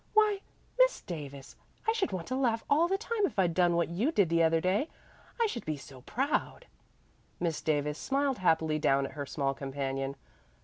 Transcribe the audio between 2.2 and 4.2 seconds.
to laugh all the time if I'd done what you